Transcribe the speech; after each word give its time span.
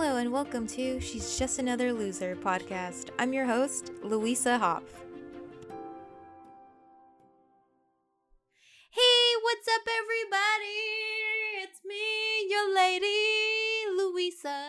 Hello 0.00 0.16
and 0.18 0.30
welcome 0.30 0.64
to 0.68 1.00
She's 1.00 1.36
Just 1.36 1.58
Another 1.58 1.92
Loser 1.92 2.36
podcast. 2.36 3.10
I'm 3.18 3.32
your 3.32 3.46
host, 3.46 3.90
Louisa 4.04 4.56
Hopf. 4.56 4.84
Hey, 8.90 9.34
what's 9.42 9.66
up, 9.66 9.82
everybody? 9.98 10.84
It's 11.64 11.80
me, 11.84 12.48
your 12.48 12.72
lady, 12.72 13.06
Louisa. 13.96 14.66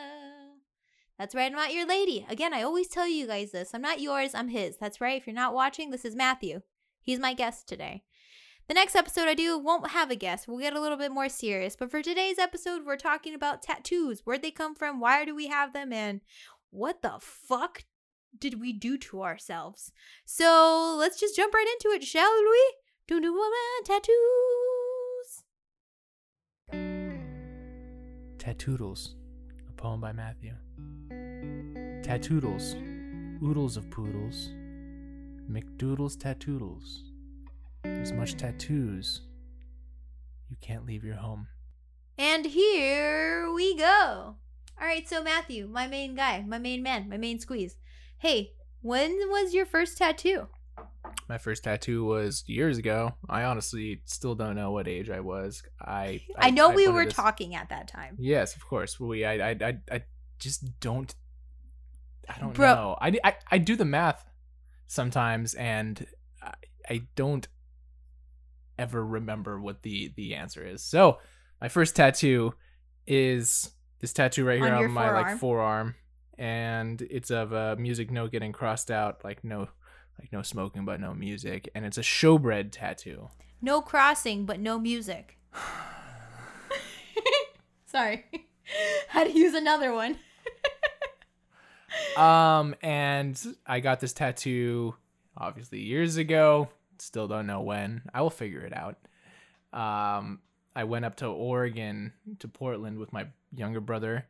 That's 1.20 1.36
right, 1.36 1.52
I'm 1.52 1.56
not 1.56 1.76
your 1.76 1.86
lady. 1.86 2.26
Again, 2.28 2.52
I 2.52 2.64
always 2.64 2.88
tell 2.88 3.08
you 3.08 3.28
guys 3.28 3.52
this. 3.52 3.76
I'm 3.76 3.84
not 3.84 4.02
yours, 4.02 4.34
I'm 4.34 4.48
his. 4.48 4.78
That's 4.78 5.00
right. 5.00 5.22
If 5.22 5.28
you're 5.28 5.36
not 5.36 5.54
watching, 5.54 5.92
this 5.92 6.06
is 6.06 6.16
Matthew. 6.16 6.64
He's 7.04 7.20
my 7.20 7.36
guest 7.36 7.68
today. 7.68 8.02
The 8.70 8.76
next 8.76 8.96
episode 8.96 9.28
I 9.28 9.34
do 9.34 9.58
won't 9.58 9.90
have 9.90 10.12
a 10.12 10.16
guest. 10.16 10.48
We'll 10.48 10.60
get 10.60 10.76
a 10.76 10.80
little 10.80 10.96
bit 10.96 11.12
more 11.12 11.28
serious. 11.28 11.76
But 11.76 11.90
for 11.90 12.04
today's 12.04 12.38
episode, 12.38 12.86
we're 12.86 12.98
talking 12.98 13.34
about 13.34 13.64
tattoos. 13.64 14.22
Where'd 14.24 14.44
they 14.44 14.52
come 14.52 14.76
from? 14.76 15.00
Why 15.00 15.26
do 15.26 15.34
we 15.36 15.48
have 15.48 15.74
them? 15.74 15.92
And 15.92 16.22
what 16.70 17.02
the 17.02 17.14
fuck 17.20 17.86
did 18.38 18.62
we 18.62 18.72
do 18.72 18.96
to 19.00 19.24
ourselves? 19.24 19.92
So 20.24 20.96
let's 21.00 21.20
just 21.20 21.36
jump 21.36 21.52
right 21.52 21.66
into 21.66 21.96
it, 21.96 22.04
shall 22.04 22.32
we? 22.32 22.76
Do 23.08 23.20
do 23.20 23.44
tattoos. 23.86 25.46
Tattoodles, 28.38 29.16
a 29.68 29.72
poem 29.72 30.00
by 30.00 30.12
Matthew. 30.12 30.54
Tattoodles, 32.04 32.76
oodles 33.44 33.78
of 33.78 33.90
poodles, 33.90 34.52
McDoodles 35.50 36.16
tattoodles. 36.18 37.09
There's 37.84 38.12
much 38.12 38.36
tattoos. 38.38 39.22
You 40.50 40.58
can't 40.62 40.86
leave 40.86 41.04
your 41.04 41.16
home. 41.16 41.48
And 42.18 42.46
here 42.46 43.52
we 43.54 43.78
go. 43.78 44.36
All 44.82 44.88
right, 44.88 45.08
so 45.08 45.24
Matthew, 45.24 45.68
my 45.68 45.88
main 45.88 46.16
guy, 46.16 46.44
my 46.48 46.58
main 46.60 46.82
man, 46.84 47.10
my 47.10 47.18
main 47.18 47.40
squeeze. 47.40 47.76
Hey, 48.18 48.52
when 48.82 49.12
was 49.30 49.54
your 49.54 49.66
first 49.66 49.98
tattoo? 49.98 50.48
My 51.28 51.38
first 51.38 51.64
tattoo 51.64 52.06
was 52.06 52.44
years 52.48 52.78
ago. 52.78 53.14
I 53.30 53.44
honestly 53.44 54.02
still 54.06 54.36
don't 54.36 54.56
know 54.56 54.72
what 54.72 54.88
age 54.88 55.10
I 55.10 55.20
was. 55.20 55.62
I 55.80 56.22
I, 56.38 56.50
know 56.50 56.70
we 56.70 56.86
put 56.86 56.94
were 56.94 57.02
as- 57.04 57.14
talking 57.14 57.56
at 57.56 57.70
that 57.70 57.88
time. 57.88 58.16
Yes, 58.20 58.56
of 58.56 58.66
course. 58.68 59.00
We 59.00 59.26
I 59.26 59.50
I 59.52 59.58
I, 59.62 59.78
I 59.92 60.04
just 60.40 60.80
don't 60.80 61.14
I 62.28 62.40
don't 62.40 62.54
Bro. 62.54 62.74
know. 62.74 62.98
I, 63.02 63.20
I 63.24 63.36
I 63.52 63.58
do 63.58 63.76
the 63.76 63.86
math 63.86 64.26
sometimes 64.88 65.54
and 65.56 66.06
I, 66.42 66.54
I 66.90 67.02
don't 67.16 67.48
ever 68.80 69.06
remember 69.06 69.60
what 69.60 69.84
the 69.84 70.12
the 70.16 70.36
answer 70.36 70.66
is. 70.66 70.82
So, 70.82 71.20
my 71.62 71.68
first 71.70 71.96
tattoo 71.96 72.54
is 73.06 73.72
this 74.00 74.14
tattoo 74.14 74.46
right 74.46 74.60
here 74.60 74.74
On 74.74 74.86
on, 74.86 74.92
my 74.92 75.08
forearm. 75.08 75.28
like 75.28 75.38
forearm 75.40 75.96
and 76.38 77.02
it's 77.02 77.32
of 77.32 77.52
a 77.52 77.76
music 77.76 78.12
note 78.12 78.32
getting 78.32 78.54
crossed 78.54 78.90
out 78.90 79.24
like 79.26 79.44
no 79.44 79.68
like 80.20 80.32
no 80.32 80.42
smoking 80.42 80.86
but 80.86 81.02
no 81.02 81.14
music 81.14 81.70
and 81.76 81.86
it's 81.86 81.98
a 81.98 82.02
showbread 82.02 82.70
tattoo. 82.72 83.30
No 83.62 83.82
crossing, 83.82 84.46
but 84.46 84.60
no 84.60 84.80
music. 84.80 85.38
Sorry. 87.86 88.26
Had 89.10 89.26
to 89.26 89.38
use 89.38 89.54
another 89.54 89.94
one. 89.94 90.18
um 92.18 92.76
and 92.84 93.42
i 93.66 93.80
got 93.80 94.00
this 94.00 94.14
tattoo 94.14 94.94
obviously 95.36 95.80
years 95.80 96.18
ago 96.18 96.70
still 97.02 97.28
don't 97.28 97.48
know 97.48 97.62
when. 97.62 98.02
I 98.14 98.22
will 98.22 98.30
figure 98.30 98.62
it 98.62 98.74
out. 98.76 98.98
Um 99.74 100.40
i 100.76 100.84
went 100.84 101.04
up 101.04 101.16
to 101.16 101.26
oregon 101.26 102.14
to 102.38 102.48
portland 102.48 103.00
with 103.00 103.12
my 103.12 103.26
younger 103.56 103.82
brother 103.82 104.26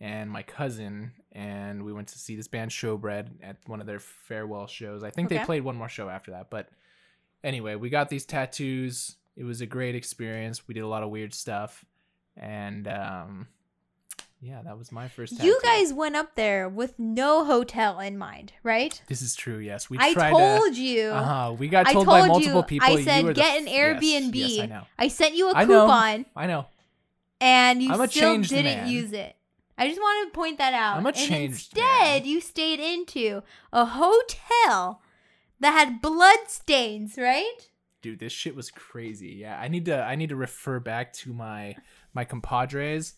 and 0.00 0.30
my 0.30 0.42
cousin 0.42 1.10
and 1.32 1.84
we 1.84 1.92
went 1.92 2.06
to 2.08 2.18
see 2.18 2.36
this 2.36 2.46
band 2.48 2.70
showbread 2.70 3.28
at 3.42 3.56
one 3.66 3.80
of 3.80 3.86
their 3.88 3.98
farewell 3.98 4.66
shows. 4.68 5.02
I 5.02 5.10
think 5.10 5.26
Okay. 5.26 5.38
they 5.38 5.44
played 5.44 5.62
one 5.64 5.76
more 5.76 5.88
show 5.88 6.08
after 6.08 6.30
that 6.30 6.48
but 6.48 6.68
anyway 7.44 7.74
we 7.74 7.90
got 7.90 8.08
these 8.08 8.24
tattoos. 8.24 9.16
It 9.36 9.44
was 9.44 9.60
a 9.60 9.66
great 9.66 9.94
experience. 9.94 10.66
We 10.68 10.74
did 10.74 10.80
a 10.80 10.88
lot 10.88 11.02
of 11.02 11.10
weird 11.10 11.34
stuff 11.34 11.84
and 12.36 12.86
um 12.88 13.48
yeah 14.40 14.62
that 14.62 14.78
was 14.78 14.90
my 14.90 15.08
first 15.08 15.36
tattoo. 15.36 15.46
You 15.46 15.60
guys 15.62 15.92
went 15.92 16.16
up 16.16 16.34
there 16.34 16.68
with 16.68 16.98
no 16.98 17.44
hotel 17.44 18.00
in 18.00 18.16
mind, 18.18 18.52
right? 18.62 19.00
This 19.06 19.22
is 19.22 19.34
true. 19.36 19.58
Yes, 19.58 19.90
we 19.90 19.98
I 19.98 20.12
tried 20.12 20.30
told 20.30 20.74
to. 20.74 20.82
you. 20.82 21.08
Uh 21.08 21.22
huh. 21.22 21.52
We 21.58 21.68
got 21.68 21.84
told, 21.86 22.06
told 22.06 22.22
by 22.22 22.26
multiple 22.28 22.60
you. 22.60 22.62
people. 22.64 22.88
I 22.88 23.02
said 23.02 23.26
the 23.26 23.34
get 23.34 23.56
f- 23.56 23.62
an 23.62 23.66
Airbnb. 23.68 24.34
Yes, 24.34 24.60
I 24.60 24.66
know. 24.66 24.82
I 24.98 25.08
sent 25.08 25.34
you 25.34 25.50
a 25.50 25.54
I 25.54 25.64
know. 25.64 25.86
coupon 25.86 26.26
I 26.34 26.46
know. 26.46 26.66
and 27.40 27.82
you 27.82 28.06
still 28.06 28.40
didn't 28.42 28.64
man. 28.64 28.88
use 28.88 29.12
it. 29.12 29.36
I 29.76 29.88
just 29.88 29.98
want 30.00 30.30
to 30.30 30.36
point 30.36 30.58
that 30.58 30.74
out. 30.74 30.98
I'm 30.98 31.06
a 31.06 31.08
and 31.08 31.44
instead, 31.44 32.22
man. 32.22 32.24
you 32.26 32.42
stayed 32.42 32.80
into 32.80 33.42
a 33.72 33.86
hotel 33.86 35.00
that 35.58 35.70
had 35.70 36.02
blood 36.02 36.38
stains, 36.48 37.16
right? 37.16 37.68
Dude, 38.02 38.18
this 38.18 38.32
shit 38.32 38.54
was 38.54 38.70
crazy. 38.70 39.36
Yeah, 39.40 39.58
I 39.58 39.68
need 39.68 39.86
to. 39.86 40.02
I 40.02 40.16
need 40.16 40.28
to 40.30 40.36
refer 40.36 40.80
back 40.80 41.12
to 41.14 41.32
my 41.32 41.76
my 42.12 42.24
compadres 42.24 43.14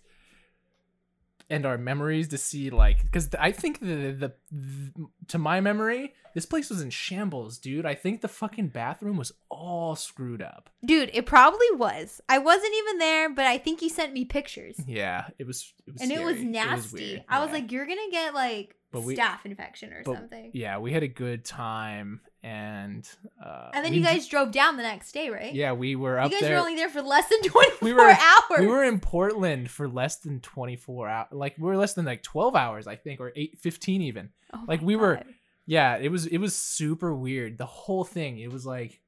and 1.52 1.64
our 1.66 1.78
memories 1.78 2.28
to 2.28 2.38
see 2.38 2.70
like 2.70 3.02
because 3.02 3.28
I 3.38 3.52
think 3.52 3.80
the, 3.80 3.86
the 4.12 4.32
the 4.50 5.06
to 5.28 5.38
my 5.38 5.60
memory 5.60 6.14
this 6.34 6.46
place 6.46 6.70
was 6.70 6.80
in 6.80 6.88
shambles, 6.88 7.58
dude. 7.58 7.84
I 7.84 7.94
think 7.94 8.22
the 8.22 8.28
fucking 8.28 8.68
bathroom 8.68 9.18
was 9.18 9.32
all 9.50 9.94
screwed 9.94 10.40
up. 10.40 10.70
Dude, 10.82 11.10
it 11.12 11.26
probably 11.26 11.66
was. 11.74 12.22
I 12.26 12.38
wasn't 12.38 12.72
even 12.74 12.98
there, 12.98 13.28
but 13.28 13.44
I 13.44 13.58
think 13.58 13.80
he 13.80 13.90
sent 13.90 14.14
me 14.14 14.24
pictures. 14.24 14.80
Yeah, 14.86 15.26
it 15.38 15.46
was. 15.46 15.74
It 15.86 15.92
was 15.92 16.00
and 16.00 16.10
it 16.10 16.24
was 16.24 16.36
scary. 16.36 16.48
nasty. 16.50 16.96
weird, 16.96 17.24
I 17.28 17.42
was 17.44 17.52
like, 17.52 17.70
you're 17.70 17.84
gonna 17.86 18.10
get 18.10 18.32
like 18.32 18.74
But 18.92 19.02
we- 19.02 19.14
staph 19.14 19.44
infection 19.44 19.92
or 19.92 20.02
But, 20.04 20.14
something. 20.16 20.50
Yeah, 20.54 20.78
we 20.78 20.90
had 20.92 21.02
a 21.02 21.08
good 21.08 21.44
time, 21.44 22.20
and 22.42 23.08
uh, 23.44 23.70
And 23.72 23.84
then 23.84 23.94
you 23.94 24.03
guys 24.03 24.26
drove 24.26 24.50
down 24.50 24.76
the 24.76 24.82
next 24.82 25.12
day, 25.12 25.30
right? 25.30 25.54
Yeah, 25.54 25.72
we 25.72 25.94
were 25.97 26.19
up. 26.19 26.30
You 26.30 26.36
guys 26.41 26.48
there. 26.48 26.54
were 26.56 26.60
only 26.60 26.75
there 26.75 26.88
for 26.88 27.03
less 27.03 27.28
than 27.28 27.41
24 27.44 27.78
we 27.86 27.92
were 27.92 28.00
hours. 28.10 28.60
we 28.60 28.66
were 28.66 28.82
in 28.84 28.98
Portland 29.00 29.70
for 29.70 29.88
less 29.88 30.16
than 30.19 30.41
24 30.41 31.08
hours. 31.08 31.28
Like 31.31 31.56
we 31.58 31.64
were 31.64 31.76
less 31.76 31.94
than 31.94 32.04
like 32.04 32.22
12 32.22 32.56
hours, 32.56 32.86
I 32.86 32.97
think, 32.97 33.20
or 33.20 33.32
8 33.36 33.58
15 33.60 34.02
even. 34.02 34.31
Oh 34.52 34.64
like, 34.66 34.82
we 34.82 34.97
were- 34.97 35.22
Yeah, 35.66 35.97
it 35.97 36.10
was 36.10 36.26
it 36.26 36.38
was 36.38 36.54
super 36.56 37.14
weird. 37.14 37.58
The 37.58 37.66
whole 37.66 38.04
thing, 38.04 38.38
it 38.38 38.50
was 38.52 38.66
like 38.66 39.00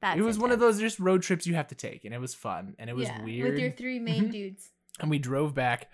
That's 0.00 0.18
it 0.18 0.22
was 0.22 0.36
one 0.38 0.50
of 0.50 0.58
those 0.58 0.80
just 0.80 0.98
road 0.98 1.22
trips 1.22 1.46
you 1.46 1.54
have 1.54 1.68
to 1.68 1.74
take 1.76 2.04
and 2.04 2.12
it 2.12 2.20
was 2.20 2.34
fun 2.34 2.74
and 2.78 2.90
it 2.90 2.96
was 2.96 3.06
Yeah, 3.08 3.22
weird. 3.22 3.50
With 3.52 3.60
your 3.60 3.70
three 3.70 3.98
main 4.00 4.24
Mhm. 4.24 4.32
dudes. 4.32 4.70
and 5.00 5.08
we 5.10 5.18
drove 5.20 5.54
back 5.54 5.88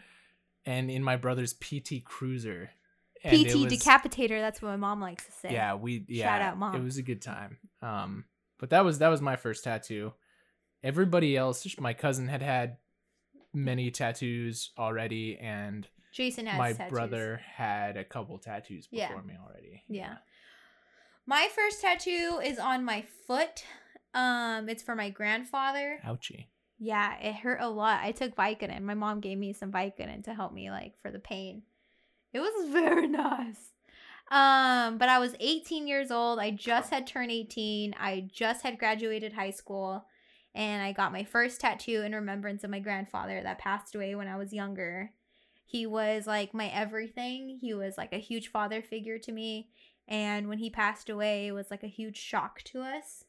and 0.64 0.90
in 0.90 1.02
my 1.02 1.16
brother's 1.16 1.52
PT 1.52 2.02
Cruiser. 2.04 2.70
PT 3.30 3.54
was- 3.54 3.72
decapitator, 3.72 4.40
that's 4.40 4.60
what 4.60 4.68
my 4.68 4.76
mom 4.76 5.00
likes 5.00 5.24
to 5.26 5.32
say. 5.32 5.52
Yeah, 5.52 5.74
we 5.74 6.04
yeah. 6.08 6.50
out, 6.50 6.58
Mom. 6.58 6.74
It 6.74 6.82
was 6.82 6.96
a 6.98 7.02
good 7.02 7.22
time. 7.22 7.58
Um, 7.80 8.24
but 8.58 8.70
that 8.70 8.84
was 8.84 8.98
that 8.98 9.08
was 9.08 9.20
my 9.20 9.36
first 9.36 9.64
tattoo. 9.64 10.12
Everybody 10.82 11.36
else, 11.36 11.66
my 11.78 11.92
cousin 11.94 12.28
had 12.28 12.42
had 12.42 12.78
many 13.54 13.90
tattoos 13.90 14.70
already, 14.78 15.38
and 15.38 15.86
Jason 16.12 16.46
has 16.46 16.58
my 16.58 16.72
tattoos. 16.72 16.90
brother 16.92 17.40
had 17.54 17.96
a 17.96 18.04
couple 18.04 18.38
tattoos 18.38 18.88
Yeah. 18.90 19.08
before 19.08 19.22
me 19.22 19.34
already. 19.40 19.82
Yeah. 19.88 20.16
My 21.26 21.48
first 21.54 21.80
tattoo 21.80 22.40
is 22.44 22.58
on 22.58 22.84
my 22.84 23.04
foot. 23.26 23.64
Um, 24.14 24.68
it's 24.68 24.82
for 24.82 24.94
my 24.96 25.10
grandfather. 25.10 26.00
Ouchie. 26.04 26.46
Yeah, 26.78 27.16
it 27.20 27.34
hurt 27.36 27.60
a 27.60 27.68
lot. 27.68 28.00
I 28.02 28.10
took 28.10 28.34
Vicodin. 28.34 28.82
My 28.82 28.94
mom 28.94 29.20
gave 29.20 29.38
me 29.38 29.52
some 29.52 29.70
Vicodin 29.70 30.24
to 30.24 30.34
help 30.34 30.52
me 30.52 30.70
like 30.70 30.94
for 31.00 31.12
the 31.12 31.20
pain. 31.20 31.62
It 32.32 32.40
was 32.40 32.68
very 32.72 33.08
nice. 33.08 33.72
Um, 34.30 34.98
but 34.98 35.08
I 35.08 35.18
was 35.18 35.34
18 35.40 35.86
years 35.86 36.10
old. 36.10 36.38
I 36.38 36.50
just 36.50 36.90
had 36.90 37.06
turned 37.06 37.30
18. 37.30 37.94
I 37.98 38.28
just 38.32 38.62
had 38.62 38.78
graduated 38.78 39.34
high 39.34 39.50
school 39.50 40.06
and 40.54 40.82
I 40.82 40.92
got 40.92 41.12
my 41.12 41.24
first 41.24 41.60
tattoo 41.60 42.02
in 42.02 42.14
remembrance 42.14 42.64
of 42.64 42.70
my 42.70 42.78
grandfather 42.78 43.40
that 43.42 43.58
passed 43.58 43.94
away 43.94 44.14
when 44.14 44.28
I 44.28 44.36
was 44.36 44.52
younger. 44.52 45.12
He 45.64 45.86
was 45.86 46.26
like 46.26 46.52
my 46.52 46.68
everything. 46.68 47.58
He 47.60 47.72
was 47.72 47.96
like 47.96 48.12
a 48.12 48.18
huge 48.18 48.48
father 48.48 48.82
figure 48.82 49.18
to 49.18 49.32
me, 49.32 49.70
and 50.06 50.48
when 50.48 50.58
he 50.58 50.68
passed 50.68 51.08
away, 51.08 51.46
it 51.46 51.52
was 51.52 51.70
like 51.70 51.82
a 51.82 51.88
huge 51.88 52.18
shock 52.18 52.60
to 52.64 52.82
us. 52.82 53.24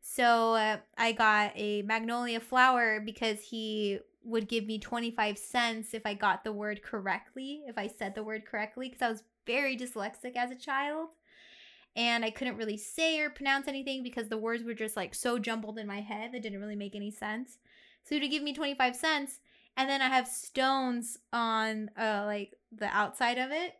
So 0.00 0.54
uh, 0.54 0.78
I 0.96 1.12
got 1.12 1.52
a 1.54 1.82
magnolia 1.82 2.40
flower 2.40 3.00
because 3.00 3.40
he 3.40 4.00
would 4.28 4.48
give 4.48 4.66
me 4.66 4.78
25 4.78 5.38
cents 5.38 5.94
if 5.94 6.04
I 6.04 6.14
got 6.14 6.44
the 6.44 6.52
word 6.52 6.82
correctly, 6.82 7.62
if 7.66 7.78
I 7.78 7.86
said 7.88 8.14
the 8.14 8.22
word 8.22 8.44
correctly, 8.46 8.88
because 8.88 9.02
I 9.02 9.10
was 9.10 9.22
very 9.46 9.76
dyslexic 9.76 10.36
as 10.36 10.50
a 10.50 10.56
child. 10.56 11.08
And 11.96 12.24
I 12.24 12.30
couldn't 12.30 12.58
really 12.58 12.76
say 12.76 13.18
or 13.20 13.30
pronounce 13.30 13.66
anything 13.66 14.02
because 14.02 14.28
the 14.28 14.36
words 14.38 14.62
were 14.62 14.74
just 14.74 14.96
like 14.96 15.14
so 15.14 15.38
jumbled 15.38 15.78
in 15.78 15.86
my 15.86 16.00
head 16.00 16.32
that 16.32 16.42
didn't 16.42 16.60
really 16.60 16.76
make 16.76 16.94
any 16.94 17.10
sense. 17.10 17.58
So 18.04 18.16
would 18.16 18.30
give 18.30 18.42
me 18.42 18.52
25 18.52 18.94
cents. 18.94 19.40
And 19.76 19.88
then 19.88 20.02
I 20.02 20.08
have 20.08 20.28
stones 20.28 21.18
on 21.32 21.90
uh, 21.98 22.24
like 22.26 22.54
the 22.70 22.86
outside 22.86 23.38
of 23.38 23.50
it. 23.50 23.74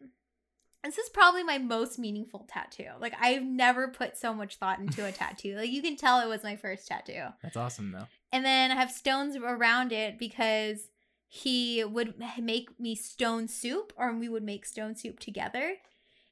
This 0.85 0.99
is 0.99 1.09
probably 1.09 1.43
my 1.43 1.59
most 1.59 1.99
meaningful 1.99 2.47
tattoo. 2.49 2.91
Like 3.01 3.15
I've 3.21 3.45
never 3.45 3.89
put 3.89 4.17
so 4.17 4.33
much 4.33 4.57
thought 4.57 4.79
into 4.79 5.05
a 5.05 5.13
tattoo. 5.13 5.57
Like 5.57 5.71
you 5.71 5.83
can 5.83 5.97
tell 5.97 6.21
it 6.21 6.29
was 6.29 6.43
my 6.43 6.57
first 6.57 6.87
tattoo. 6.87 7.25
That's 7.43 7.57
awesome 7.57 7.93
though. 7.93 8.07
And 8.33 8.45
then 8.45 8.71
I 8.71 8.75
have 8.75 8.91
stones 8.91 9.37
around 9.37 9.93
it 9.93 10.19
because 10.19 10.89
he 11.27 11.85
would 11.85 12.15
make 12.41 12.79
me 12.81 12.95
stone 12.95 13.49
soup 13.49 13.93
or 13.97 14.15
we 14.15 14.29
would 14.29 14.43
make 14.43 14.65
stone 14.65 14.97
soup 14.97 15.21
together. 15.21 15.75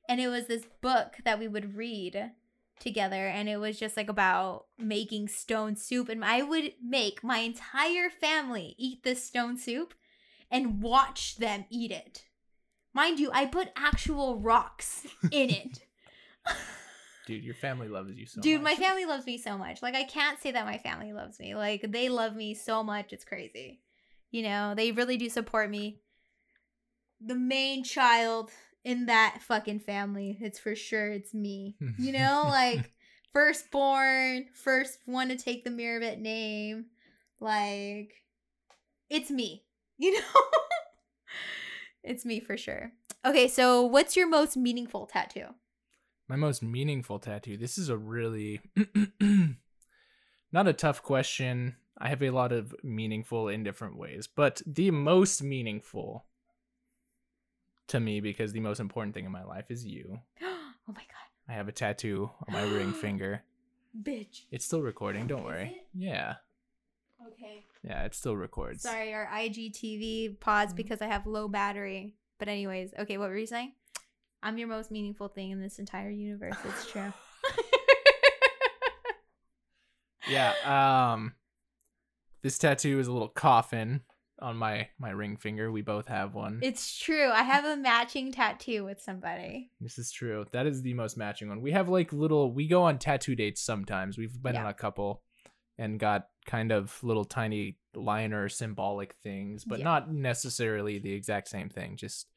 And 0.08 0.20
it 0.20 0.28
was 0.28 0.46
this 0.46 0.64
book 0.80 1.16
that 1.24 1.38
we 1.38 1.48
would 1.48 1.76
read 1.76 2.30
together 2.78 3.26
and 3.26 3.48
it 3.48 3.56
was 3.56 3.78
just 3.78 3.96
like 3.96 4.08
about 4.08 4.66
making 4.78 5.28
stone 5.28 5.76
soup 5.76 6.08
and 6.08 6.24
I 6.24 6.42
would 6.42 6.74
make 6.82 7.24
my 7.24 7.38
entire 7.38 8.10
family 8.10 8.74
eat 8.78 9.02
this 9.02 9.24
stone 9.24 9.56
soup 9.56 9.94
and 10.50 10.82
watch 10.82 11.36
them 11.36 11.64
eat 11.70 11.90
it. 11.90 12.24
Mind 12.96 13.20
you, 13.20 13.30
I 13.30 13.44
put 13.44 13.68
actual 13.76 14.40
rocks 14.40 15.06
in 15.30 15.50
it. 15.50 15.84
Dude, 17.26 17.44
your 17.44 17.52
family 17.52 17.88
loves 17.88 18.16
you 18.16 18.24
so 18.24 18.38
much. 18.38 18.42
Dude, 18.42 18.62
much. 18.62 18.78
my 18.78 18.86
family 18.86 19.04
loves 19.04 19.26
me 19.26 19.36
so 19.36 19.58
much. 19.58 19.82
Like 19.82 19.94
I 19.94 20.04
can't 20.04 20.40
say 20.40 20.52
that 20.52 20.64
my 20.64 20.78
family 20.78 21.12
loves 21.12 21.38
me. 21.38 21.54
Like 21.54 21.84
they 21.92 22.08
love 22.08 22.34
me 22.34 22.54
so 22.54 22.82
much, 22.82 23.12
it's 23.12 23.26
crazy. 23.26 23.82
You 24.30 24.44
know, 24.44 24.72
they 24.74 24.92
really 24.92 25.18
do 25.18 25.28
support 25.28 25.68
me. 25.68 26.00
The 27.20 27.34
main 27.34 27.84
child 27.84 28.50
in 28.82 29.04
that 29.06 29.40
fucking 29.42 29.80
family, 29.80 30.38
it's 30.40 30.58
for 30.58 30.74
sure 30.74 31.12
it's 31.12 31.34
me. 31.34 31.76
You 31.98 32.12
know, 32.12 32.44
like 32.46 32.92
firstborn, 33.34 34.46
first 34.54 35.00
one 35.04 35.28
to 35.28 35.36
take 35.36 35.64
the 35.64 35.70
Mirabit 35.70 36.18
name. 36.18 36.86
Like 37.40 38.14
it's 39.10 39.30
me. 39.30 39.64
You 39.98 40.12
know? 40.18 40.42
It's 42.06 42.24
me 42.24 42.40
for 42.40 42.56
sure. 42.56 42.92
Okay, 43.24 43.48
so 43.48 43.82
what's 43.82 44.16
your 44.16 44.28
most 44.28 44.56
meaningful 44.56 45.06
tattoo? 45.06 45.46
My 46.28 46.36
most 46.36 46.62
meaningful 46.62 47.18
tattoo. 47.18 47.56
This 47.56 47.76
is 47.76 47.88
a 47.88 47.96
really 47.96 48.60
not 50.52 50.66
a 50.66 50.72
tough 50.72 51.02
question. 51.02 51.76
I 51.98 52.08
have 52.08 52.22
a 52.22 52.30
lot 52.30 52.52
of 52.52 52.74
meaningful 52.82 53.48
in 53.48 53.64
different 53.64 53.96
ways, 53.96 54.26
but 54.26 54.62
the 54.66 54.90
most 54.90 55.42
meaningful 55.42 56.26
to 57.88 58.00
me 58.00 58.20
because 58.20 58.52
the 58.52 58.60
most 58.60 58.80
important 58.80 59.14
thing 59.14 59.24
in 59.24 59.32
my 59.32 59.44
life 59.44 59.70
is 59.70 59.84
you. 59.84 60.20
oh 60.42 60.72
my 60.88 60.94
god. 60.94 61.26
I 61.48 61.52
have 61.52 61.68
a 61.68 61.72
tattoo 61.72 62.30
on 62.46 62.52
my 62.52 62.62
ring 62.62 62.92
finger. 63.00 63.42
Bitch. 64.02 64.42
It's 64.50 64.64
still 64.64 64.82
recording, 64.82 65.26
don't 65.26 65.44
worry. 65.44 65.82
Yeah. 65.94 66.34
Okay. 67.26 67.64
Yeah, 67.84 68.04
it 68.04 68.14
still 68.14 68.36
records. 68.36 68.82
Sorry, 68.82 69.12
our 69.14 69.26
IGTV 69.26 70.40
paused 70.40 70.74
because 70.76 71.00
I 71.02 71.06
have 71.06 71.26
low 71.26 71.48
battery. 71.48 72.14
But 72.38 72.48
anyways, 72.48 72.92
okay, 72.98 73.16
what 73.18 73.28
were 73.30 73.38
you 73.38 73.46
saying? 73.46 73.72
I'm 74.42 74.58
your 74.58 74.68
most 74.68 74.90
meaningful 74.90 75.28
thing 75.28 75.50
in 75.50 75.60
this 75.60 75.78
entire 75.78 76.10
universe. 76.10 76.56
It's 76.64 76.86
true. 76.92 77.12
yeah, 80.28 80.52
um 81.12 81.34
this 82.42 82.58
tattoo 82.58 82.98
is 83.00 83.08
a 83.08 83.12
little 83.12 83.28
coffin 83.28 84.02
on 84.40 84.56
my 84.56 84.88
my 84.98 85.10
ring 85.10 85.36
finger. 85.36 85.72
We 85.72 85.82
both 85.82 86.08
have 86.08 86.34
one. 86.34 86.60
it's 86.62 86.98
true. 86.98 87.30
I 87.30 87.42
have 87.42 87.64
a 87.64 87.76
matching 87.76 88.32
tattoo 88.32 88.84
with 88.84 89.00
somebody. 89.00 89.70
This 89.80 89.98
is 89.98 90.12
true. 90.12 90.44
That 90.52 90.66
is 90.66 90.82
the 90.82 90.94
most 90.94 91.16
matching 91.16 91.48
one. 91.48 91.62
We 91.62 91.72
have 91.72 91.88
like 91.88 92.12
little 92.12 92.52
we 92.52 92.66
go 92.68 92.82
on 92.82 92.98
tattoo 92.98 93.34
dates 93.34 93.62
sometimes. 93.62 94.18
We've 94.18 94.40
been 94.42 94.56
on 94.56 94.66
a 94.66 94.74
couple 94.74 95.22
and 95.78 95.98
got 95.98 96.26
kind 96.46 96.72
of 96.72 97.02
little 97.02 97.24
tiny 97.24 97.78
liner 97.94 98.48
symbolic 98.48 99.14
things, 99.22 99.64
but 99.64 99.78
Yeah. 99.80 99.84
not 99.84 100.12
necessarily 100.12 100.98
the 100.98 101.12
exact 101.12 101.48
same 101.48 101.68
thing, 101.68 101.96
just 101.96 102.28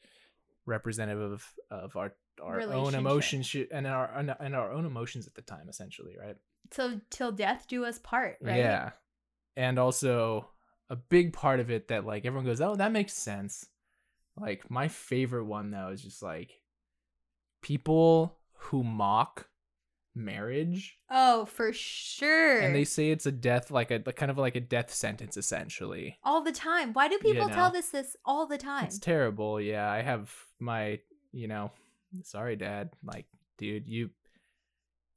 representative 0.66 1.32
of, 1.32 1.46
of 1.70 1.96
our 1.96 2.14
our 2.42 2.62
own 2.62 2.96
emotions 2.96 3.46
sh- 3.48 3.68
and 3.72 3.86
our 3.86 4.08
and 4.40 4.56
our 4.56 4.72
own 4.72 4.86
emotions 4.86 5.28
at 5.28 5.34
the 5.36 5.42
time 5.42 5.68
essentially, 5.70 6.16
right? 6.18 6.38
Till 6.70 7.02
till 7.10 7.32
death 7.32 7.66
do 7.68 7.86
us 7.86 8.00
part, 8.00 8.38
right? 8.42 8.56
Yeah. 8.58 8.92
And 9.58 9.78
also 9.78 10.50
a 10.90 10.96
big 10.96 11.34
part 11.34 11.60
of 11.60 11.70
it 11.70 11.90
that 11.90 12.06
like 12.06 12.26
everyone 12.26 12.46
goes, 12.46 12.62
"Oh, 12.62 12.76
that 12.76 12.92
makes 12.92 13.14
sense." 13.14 13.66
Like 14.38 14.70
my 14.72 14.88
favorite 14.88 15.46
one 15.46 15.70
though 15.72 15.90
is 15.90 16.02
just 16.02 16.24
like 16.24 16.62
people 17.62 18.38
who 18.54 18.84
mock 18.84 19.50
marriage 20.20 20.98
Oh, 21.10 21.46
for 21.46 21.72
sure. 21.74 22.60
and 22.60 22.76
they 22.76 22.84
say 22.84 23.10
it's 23.12 23.26
a 23.26 23.32
death 23.32 23.72
like 23.72 23.90
a 23.92 24.00
kind 24.00 24.30
of 24.30 24.38
like 24.38 24.56
a 24.56 24.60
death 24.62 24.94
sentence 24.94 25.38
essentially. 25.38 26.18
all 26.24 26.42
the 26.44 26.52
time. 26.52 26.94
Why 26.94 27.08
do 27.08 27.18
people 27.18 27.48
tell 27.50 27.68
know. 27.70 27.74
this 27.74 27.90
this 27.90 28.16
all 28.26 28.46
the 28.46 28.58
time? 28.58 28.86
It's 28.86 29.00
terrible. 29.00 29.60
Yeah, 29.60 29.90
I 29.90 30.02
have 30.02 30.32
my, 30.60 31.00
you 31.32 31.48
know, 31.48 31.72
sorry 32.24 32.56
dad, 32.56 32.92
like 33.04 33.26
dude, 33.58 33.88
you 33.88 34.10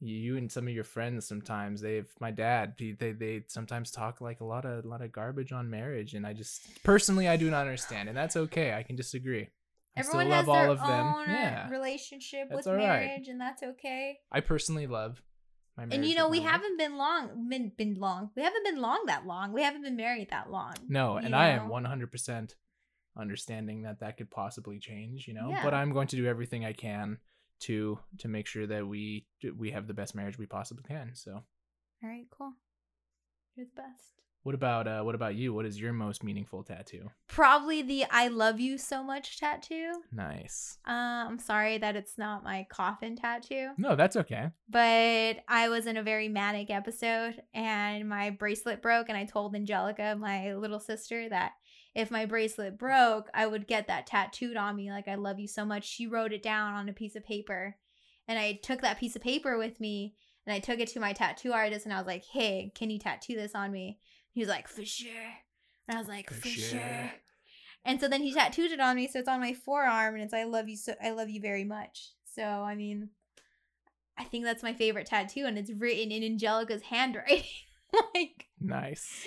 you 0.05 0.37
and 0.37 0.51
some 0.51 0.67
of 0.67 0.75
your 0.75 0.83
friends 0.83 1.27
sometimes 1.29 1.81
they've 1.81 2.11
my 2.19 2.33
dad 2.33 2.75
he- 2.77 2.91
they 2.93 3.13
they 3.13 3.45
sometimes 3.47 3.91
talk 3.93 4.21
like 4.21 4.41
a 4.41 4.45
lot 4.45 4.65
of 4.65 4.85
a 4.85 4.89
lot 4.89 5.01
of 5.01 5.13
garbage 5.13 5.53
on 5.53 5.71
marriage 5.71 6.15
and 6.15 6.27
I 6.27 6.33
just 6.33 6.83
personally 6.83 7.29
I 7.29 7.37
do 7.37 7.49
not 7.51 7.61
understand 7.67 8.09
and 8.09 8.19
that's 8.19 8.37
okay. 8.37 8.75
I 8.75 8.83
can 8.83 8.97
disagree. 8.97 9.49
I 9.97 10.01
Everyone 10.01 10.31
has 10.31 10.49
all 10.49 10.55
their 10.55 10.69
of 10.71 10.79
them. 10.79 11.07
own 11.07 11.29
uh, 11.29 11.33
Yeah. 11.33 11.71
relationship 11.71 12.49
That's 12.49 12.59
with 12.59 12.67
all 12.67 12.75
right. 12.75 13.07
marriage, 13.07 13.29
and 13.29 13.41
that's 13.41 13.63
okay. 13.63 14.19
I 14.31 14.41
personally 14.41 14.87
love 14.87 15.23
my 15.77 15.85
marriage. 15.85 15.95
And 16.01 16.07
you 16.09 16.17
know, 16.17 16.29
we 16.29 16.41
haven't 16.41 16.79
been 16.79 16.97
long, 16.97 17.49
been 17.49 17.73
been 17.77 17.95
long. 17.95 18.31
We 18.35 18.43
haven't 18.43 18.65
been 18.65 18.81
long 18.81 19.05
that 19.07 19.27
long. 19.27 19.53
We 19.53 19.63
haven't 19.63 19.83
been 19.83 19.97
married 19.97 20.31
that 20.31 20.51
long. 20.51 20.75
No, 20.89 21.17
and 21.17 21.35
I 21.37 21.49
am 21.49 21.69
100% 21.69 22.55
understanding 23.17 23.83
that 23.83 24.01
that 24.01 24.17
could 24.17 24.31
possibly 24.31 24.79
change, 24.79 25.29
you 25.29 25.35
know. 25.35 25.51
Yeah. 25.51 25.63
But 25.63 25.75
I'm 25.75 25.93
going 25.93 26.09
to 26.09 26.17
do 26.17 26.27
everything 26.27 26.65
I 26.65 26.73
can 26.73 27.19
to 27.61 27.99
to 28.19 28.29
make 28.29 28.47
sure 28.47 28.67
that 28.67 28.87
we 28.87 29.27
we 29.57 29.71
have 29.73 29.87
the 29.87 29.95
best 29.95 30.15
marriage 30.15 30.39
we 30.39 30.47
possibly 30.47 30.85
can. 30.85 31.13
So, 31.15 31.33
All 32.03 32.09
right, 32.09 32.27
cool. 32.31 32.55
You're 33.57 33.67
the 33.67 33.83
best. 33.83 34.23
What 34.43 34.55
about 34.55 34.87
uh 34.89 35.03
what 35.03 35.15
about 35.15 35.35
you? 35.35 35.53
What 35.55 35.67
is 35.67 35.81
your 35.81 35.93
most 35.93 36.23
meaningful 36.25 36.63
tattoo? 36.63 37.11
Probably 37.29 37.83
the 37.83 38.05
"I 38.11 38.29
love 38.29 38.61
you 38.61 38.79
so 38.79 39.03
much" 39.03 39.39
tattoo. 39.39 39.93
Nice. 40.13 40.79
Uh, 40.87 40.91
I'm 41.29 41.39
sorry 41.39 41.79
that 41.79 41.97
it's 41.97 42.19
not 42.19 42.45
my 42.45 42.67
coffin 42.71 43.17
tattoo, 43.17 43.71
No, 43.79 43.95
that's 43.97 44.17
okay. 44.17 44.49
but 44.69 45.37
I 45.49 45.69
was 45.69 45.87
in 45.87 45.97
a 45.97 46.03
very 46.03 46.29
manic 46.29 46.71
episode 46.71 47.43
and 47.55 48.09
my 48.09 48.31
bracelet 48.31 48.83
broke, 48.83 49.09
and 49.09 49.17
I 49.19 49.25
told 49.25 49.55
Angelica, 49.55 50.17
my 50.19 50.55
little 50.55 50.81
sister, 50.81 51.29
that 51.29 51.53
if 51.95 52.11
my 52.11 52.25
bracelet 52.27 52.79
broke, 52.79 53.29
I 53.35 53.47
would 53.47 53.67
get 53.67 53.87
that 53.89 54.07
tattooed 54.07 54.57
on 54.57 54.75
me. 54.77 54.91
Like, 54.91 55.09
I 55.09 55.15
love 55.17 55.39
you 55.39 55.47
so 55.47 55.65
much. 55.65 55.85
She 55.85 56.07
wrote 56.07 56.33
it 56.33 56.43
down 56.43 56.75
on 56.75 56.89
a 56.89 56.93
piece 56.95 57.17
of 57.17 57.25
paper, 57.25 57.77
and 58.27 58.39
I 58.39 58.55
took 58.63 58.81
that 58.81 58.99
piece 58.99 59.15
of 59.15 59.23
paper 59.23 59.59
with 59.59 59.79
me 59.79 60.15
and 60.45 60.53
I 60.53 60.59
took 60.59 60.81
it 60.81 60.89
to 60.89 61.01
my 61.01 61.13
tattoo 61.13 61.53
artist, 61.53 61.85
and 61.87 61.93
I 61.95 61.99
was 61.99 62.07
like, 62.07 62.25
"Hey, 62.25 62.73
can 62.75 62.91
you 62.91 62.99
tattoo 62.99 63.37
this 63.37 63.55
on 63.55 63.71
me?" 63.71 64.01
He 64.33 64.41
was 64.41 64.49
like, 64.49 64.69
"For 64.69 64.85
sure," 64.85 65.11
and 65.89 65.97
I 65.97 66.01
was 66.01 66.09
like, 66.09 66.29
For 66.29 66.35
"For, 66.35 66.49
sure." 66.49 66.81
sure." 66.81 67.13
And 67.85 68.01
so 68.01 68.09
then 68.09 68.23
he 68.23 68.33
tattooed 68.33 68.71
it 68.71 68.81
on 68.81 68.97
me, 68.97 69.09
so 69.09 69.19
it's 69.19 69.29
on 69.29 69.41
my 69.41 69.55
forearm, 69.55 70.15
and 70.15 70.23
it's 70.25 70.35
"I 70.35 70.45
love 70.45 70.69
you 70.69 70.77
so 70.77 70.95
I 71.03 71.11
love 71.11 71.29
you 71.29 71.41
very 71.41 71.65
much." 71.65 72.11
So 72.25 72.43
I 72.43 72.75
mean, 72.75 73.11
I 74.17 74.25
think 74.25 74.45
that's 74.45 74.63
my 74.63 74.73
favorite 74.73 75.07
tattoo, 75.07 75.45
and 75.47 75.59
it's 75.59 75.71
written 75.73 76.13
in 76.13 76.23
Angelica's 76.23 76.83
handwriting. 76.83 77.45
like, 78.15 78.47
Nice. 78.61 79.27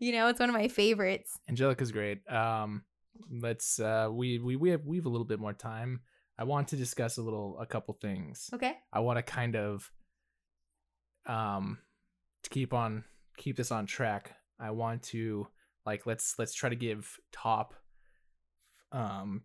you 0.00 0.12
know, 0.12 0.28
it's 0.28 0.40
one 0.40 0.48
of 0.48 0.54
my 0.54 0.68
favorites. 0.68 1.38
Angelica's 1.48 1.92
great. 1.92 2.28
Um 2.30 2.82
let's 3.30 3.78
uh 3.78 4.08
we 4.10 4.38
we 4.38 4.56
we 4.56 4.70
have 4.70 4.84
we 4.84 4.96
have 4.96 5.06
a 5.06 5.08
little 5.08 5.26
bit 5.26 5.38
more 5.38 5.52
time. 5.52 6.00
I 6.38 6.44
want 6.44 6.68
to 6.68 6.76
discuss 6.76 7.18
a 7.18 7.22
little 7.22 7.58
a 7.60 7.66
couple 7.66 7.96
things. 8.00 8.50
Okay. 8.52 8.76
I 8.92 9.00
want 9.00 9.18
to 9.18 9.22
kind 9.22 9.54
of 9.56 9.90
um 11.26 11.78
to 12.42 12.50
keep 12.50 12.74
on 12.74 13.04
keep 13.36 13.56
this 13.56 13.70
on 13.70 13.86
track. 13.86 14.34
I 14.60 14.70
want 14.72 15.02
to 15.04 15.46
like 15.86 16.06
let's 16.06 16.34
let's 16.38 16.54
try 16.54 16.68
to 16.68 16.76
give 16.76 17.18
top 17.32 17.74
um 18.92 19.42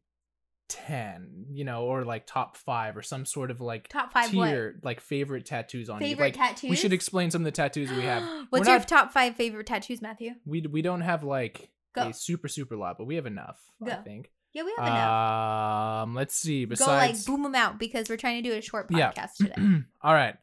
10, 0.70 1.46
you 1.52 1.64
know, 1.64 1.84
or 1.86 2.04
like 2.04 2.28
top 2.28 2.58
5 2.58 2.98
or 2.98 3.02
some 3.02 3.26
sort 3.26 3.52
of 3.52 3.62
like 3.62 3.88
Top 3.88 4.12
five 4.12 4.34
what? 4.34 4.48
tier 4.50 4.80
like 4.84 5.00
favorite 5.00 5.46
tattoos 5.46 5.90
on 5.90 6.00
Favorite 6.00 6.36
you. 6.36 6.40
Like 6.42 6.50
tattoos. 6.56 6.70
we 6.70 6.76
should 6.76 6.92
explain 6.92 7.32
some 7.32 7.42
of 7.42 7.46
the 7.46 7.52
tattoos 7.52 7.90
we 7.90 8.02
have. 8.04 8.22
What's 8.50 8.68
We're 8.68 8.74
your 8.74 8.80
not- 8.80 8.88
top 8.88 9.14
five 9.14 9.36
favorite 9.38 9.66
tattoos, 9.68 10.02
Matthew? 10.02 10.32
We 10.46 10.62
we 10.62 10.82
don't 10.82 11.02
have 11.02 11.24
like 11.24 11.70
Go. 11.96 12.10
a 12.10 12.14
super 12.14 12.50
super 12.50 12.76
lot, 12.76 12.98
but 12.98 13.06
we 13.06 13.16
have 13.16 13.26
enough, 13.26 13.58
Go. 13.84 13.92
I 13.92 13.96
think. 13.96 14.30
Yeah, 14.54 14.64
we 14.64 14.74
have 14.78 14.88
enough. 14.88 16.02
Um 16.04 16.16
let's 16.16 16.36
see 16.36 16.66
Go 16.66 16.70
like 16.72 16.78
besides 16.80 17.26
boom 17.26 17.44
them 17.44 17.56
out 17.56 17.80
because 17.80 18.10
we're 18.10 18.18
trying 18.18 18.44
to 18.44 18.50
do 18.50 18.56
a 18.56 18.62
short 18.62 18.88
Yeah. 18.90 19.12
podcast 19.14 19.36
today. 19.38 19.56
All 20.02 20.14
right. 20.14 20.36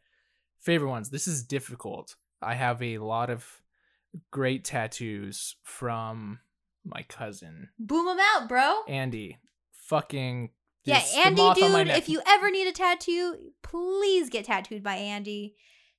Favorite 0.63 0.89
ones. 0.89 1.11
This 1.11 1.29
is 1.29 1.43
difficult. 1.43 2.17
I 2.41 2.55
have 2.55 2.83
a 2.83 2.97
lot 2.97 3.29
of 3.29 3.47
great 4.31 4.65
tattoos 4.65 5.57
from 5.63 6.41
my 6.85 7.03
cousin, 7.09 7.69
boom 7.79 8.07
them 8.07 8.19
out, 8.35 8.49
bro. 8.49 8.83
Andy. 8.89 9.39
Fucking 9.73 10.51
Yeah, 10.85 11.03
Andy, 11.17 11.43
moth 11.43 11.63
on 11.63 11.73
my 11.73 11.85
dude, 11.85 11.95
if 11.97 12.09
you 12.09 12.23
ever 12.27 12.51
need 12.51 12.67
a 12.67 12.73
tattoo, 12.73 13.37
please 13.63 14.31
get 14.31 14.47
tattooed 14.47 14.83
by 14.83 14.95
Andy. 14.97 15.57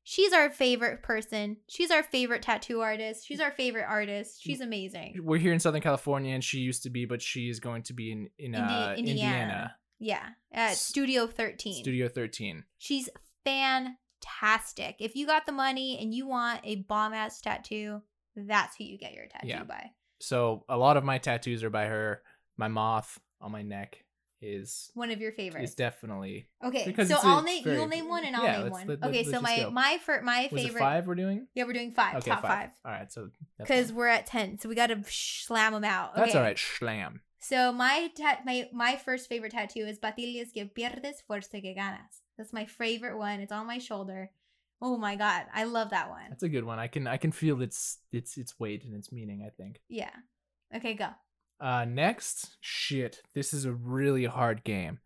She's 0.07 0.33
our 0.33 0.51
favorite 0.51 1.01
person. 1.01 1.57
She's 1.67 1.89
our 1.89 2.03
favorite 2.03 2.43
tattoo 2.43 2.81
artist. 2.81 3.25
She's 3.27 3.39
our 3.39 3.51
favorite 3.51 3.85
artist. 3.87 4.39
She's 4.41 4.61
amazing. 4.61 5.19
We're 5.23 5.39
here 5.39 5.53
in 5.53 5.59
Southern 5.59 5.81
California 5.81 6.33
and 6.33 6.43
she 6.43 6.59
used 6.59 6.83
to 6.83 6.91
be, 6.91 7.05
but 7.05 7.21
she 7.23 7.49
is 7.49 7.59
going 7.59 7.83
to 7.83 7.93
be 7.93 8.11
in, 8.11 8.29
in 8.37 8.53
uh, 8.55 8.93
Indiana. 8.97 9.11
Indiana. 9.11 9.75
Yeah, 9.97 10.25
at 10.51 10.71
S- 10.71 10.81
Studio 10.81 11.25
13. 11.25 11.81
Studio 11.81 12.07
13. 12.07 12.63
She's 12.77 13.09
fantastic. 14.25 14.95
If 14.99 15.15
you 15.15 15.25
got 15.27 15.45
the 15.45 15.51
money 15.51 15.99
and 16.01 16.13
you 16.13 16.27
want 16.27 16.61
a 16.63 16.75
bomb 16.77 17.13
ass 17.13 17.41
tattoo, 17.41 18.01
that's 18.35 18.75
who 18.77 18.83
you 18.83 18.97
get 18.97 19.13
your 19.13 19.27
tattoo 19.27 19.47
Yeah. 19.47 19.63
by. 19.63 19.91
So 20.19 20.65
a 20.69 20.77
lot 20.77 20.97
of 20.97 21.03
my 21.03 21.17
tattoos 21.17 21.63
are 21.63 21.69
by 21.69 21.85
her. 21.85 22.21
My 22.57 22.67
moth 22.67 23.19
on 23.41 23.51
my 23.51 23.61
neck 23.63 24.03
is 24.41 24.91
One 24.93 25.11
of 25.11 25.19
your 25.19 25.31
favorites. 25.31 25.71
is 25.71 25.75
definitely 25.75 26.47
Okay, 26.63 26.93
so 26.93 27.01
it's 27.01 27.11
I'll 27.11 27.41
name 27.41 27.63
very- 27.63 27.77
you'll 27.77 27.87
name 27.87 28.07
one 28.07 28.23
and 28.25 28.35
I'll 28.35 28.43
Yeah, 28.43 28.61
name 28.63 28.69
one. 28.69 28.87
let- 28.87 29.01
let- 29.01 29.09
okay, 29.09 29.23
so 29.23 29.41
my 29.41 29.57
go. 29.57 29.71
my 29.71 29.97
fir- 29.97 30.21
my 30.21 30.47
favorite. 30.49 30.75
it 30.75 30.79
five 30.79 31.07
we're 31.07 31.15
doing. 31.15 31.47
Yeah, 31.53 31.63
we're 31.63 31.73
doing 31.73 31.91
five. 31.91 32.15
Okay, 32.17 32.31
top 32.31 32.41
five. 32.43 32.71
All 32.85 32.91
right, 32.91 33.11
so 33.11 33.31
Because 33.57 33.91
we're 33.91 34.07
at 34.07 34.25
ten, 34.25 34.57
so 34.59 34.69
we 34.69 34.75
got 34.75 34.87
to 34.87 35.01
slam 35.07 35.73
them 35.73 35.83
out. 35.83 36.15
that's 36.15 36.35
all 36.35 36.41
right. 36.41 36.57
slam. 36.59 37.21
So 37.39 37.71
my 37.71 38.11
tat 38.15 38.45
my 38.45 38.69
my 38.71 38.95
first 38.97 39.27
favorite 39.29 39.51
tattoo 39.51 39.85
is 39.85 39.99
Batillas 39.99 40.51
que 40.53 40.65
pierdes 40.65 41.23
fuerza 41.27 41.61
que 41.61 41.73
ganas. 41.75 42.21
That's 42.37 42.53
my 42.53 42.65
favorite 42.65 43.17
one. 43.17 43.39
It's 43.39 43.51
on 43.51 43.67
my 43.67 43.77
shoulder. 43.77 44.31
Oh 44.81 44.97
my 44.97 45.15
god, 45.15 45.45
I 45.53 45.63
love 45.63 45.91
that 45.91 46.09
one. 46.09 46.25
That's 46.29 46.43
a 46.43 46.49
good 46.49 46.65
one. 46.65 46.79
I 46.79 46.87
can 46.87 47.07
I 47.07 47.17
can 47.17 47.31
feel 47.31 47.61
its 47.61 47.99
its 48.11 48.37
its 48.37 48.59
weight 48.59 48.83
and 48.83 48.93
its 48.93 49.11
meaning. 49.11 49.43
I 49.45 49.49
think. 49.49 49.79
Yeah. 49.87 50.11
Okay, 50.75 50.93
go. 50.93 51.07
Uh, 51.59 51.85
next, 51.85 52.57
shit. 52.59 53.21
This 53.33 53.53
is 53.53 53.65
a 53.65 53.71
really 53.71 54.25
hard 54.25 54.63
game. 54.63 54.99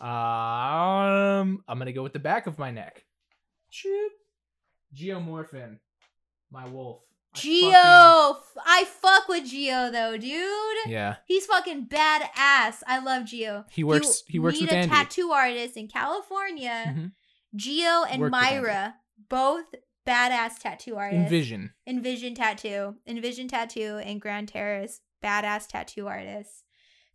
Um, 0.00 1.62
I'm 1.66 1.78
gonna 1.78 1.92
go 1.92 2.02
with 2.02 2.12
the 2.12 2.18
back 2.18 2.46
of 2.46 2.58
my 2.58 2.70
neck. 2.70 3.04
Shit. 3.70 4.12
Geomorphin, 4.94 5.78
my 6.50 6.68
wolf. 6.68 7.02
I 7.36 7.40
Geo, 7.40 7.70
fucking- 7.72 8.62
I 8.66 8.84
fuck 8.84 9.28
with 9.28 9.46
Geo 9.50 9.90
though, 9.90 10.16
dude. 10.16 10.76
Yeah, 10.86 11.16
He's 11.26 11.46
fucking 11.46 11.86
badass. 11.88 12.82
I 12.86 13.00
love 13.04 13.24
Geo. 13.26 13.64
he 13.70 13.82
works. 13.84 14.22
He 14.28 14.38
works 14.38 14.60
with 14.60 14.70
a 14.70 14.76
Andy. 14.76 14.94
tattoo 14.94 15.30
artist 15.30 15.76
in 15.76 15.88
California. 15.88 16.84
Mhm. 16.88 17.12
Geo 17.56 18.04
and 18.04 18.20
Work 18.20 18.32
with 18.32 18.42
Andy. 18.42 18.60
Myra, 18.60 18.94
both 19.28 19.74
badass 20.06 20.58
tattoo 20.58 20.96
artists. 20.96 21.22
Envision. 21.22 21.72
Envision 21.86 22.34
Tattoo, 22.34 22.96
Envision 23.06 23.48
Tattoo, 23.48 23.98
and 24.04 24.20
Grand 24.20 24.48
Terrace, 24.48 25.00
badass 25.22 25.66
tattoo 25.66 26.06
artists. 26.06 26.62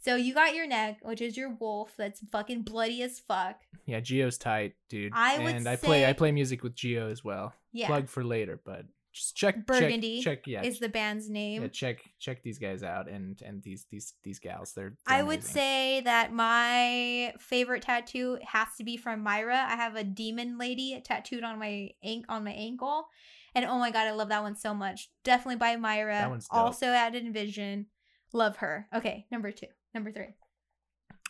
So 0.02 0.16
you 0.16 0.34
got 0.34 0.56
your 0.56 0.66
neck, 0.66 1.00
which 1.02 1.20
is 1.22 1.36
your 1.36 1.50
wolf, 1.60 1.92
that's 1.98 2.22
fucking 2.32 2.62
bloody 2.64 3.04
as 3.04 3.20
fuck. 3.20 3.60
Yeah, 3.86 4.00
Geo's 4.00 4.38
tight, 4.38 4.76
dude. 4.90 5.12
I 5.14 5.38
would 5.40 5.56
and 5.56 5.68
I 5.68 5.76
play. 5.76 6.06
I 6.06 6.14
play 6.14 6.32
music 6.32 6.64
with 6.64 6.74
Geo 6.74 7.10
as 7.10 7.24
well. 7.24 7.54
Yeah, 7.74 7.88
Plug 7.88 8.08
for 8.10 8.24
later, 8.24 8.60
but 8.64 8.86
just 9.14 9.36
check. 9.36 9.66
Burgundy 9.66 10.22
Check. 10.22 10.44
check 10.44 10.48
yeah. 10.48 10.64
is 10.64 10.80
the 10.80 10.90
band's 10.90 11.30
name. 11.30 11.64
yeah, 11.64 11.68
check 11.70 12.00
check 12.20 12.44
these 12.44 12.60
guys 12.60 12.84
out 12.84 13.10
and 13.10 13.42
and 13.42 13.64
these 13.64 13.86
these 13.90 14.14
these 14.24 14.40
gals. 14.40 14.74
They're. 14.74 14.96
they're 15.08 15.18
I 15.18 15.24
would 15.24 15.40
amazing. 15.40 15.54
say 15.54 16.02
that 16.02 16.34
my 16.34 17.34
favorite 17.40 17.84
tattoo 17.84 18.38
has 18.44 18.68
to 18.78 18.84
be 18.84 18.98
from 18.98 19.22
Myra. 19.24 19.66
I 19.68 19.76
have 19.76 19.96
a 19.96 20.04
demon 20.04 20.58
lady 20.58 21.02
tattooed 21.04 21.44
on 21.44 21.60
my 21.60 21.90
ankle 22.04 22.36
on 22.36 22.44
my 22.44 22.52
ankle. 22.52 23.08
And 23.56 23.66
oh 23.66 23.80
my 23.80 23.92
god, 23.92 24.08
I 24.08 24.12
love 24.12 24.30
that 24.30 24.44
one 24.44 24.56
so 24.56 24.74
much. 24.74 25.10
Definitely 25.24 25.58
by 25.58 25.76
Myra. 25.76 26.14
That 26.14 26.30
one's 26.30 26.48
dope. 26.48 26.60
also 26.60 26.88
at 26.88 27.16
Envision. 27.16 27.88
Love 28.32 28.58
her. 28.58 28.88
Okay, 28.94 29.26
number 29.32 29.52
two. 29.52 29.68
Number 29.94 30.12
three. 30.12 30.36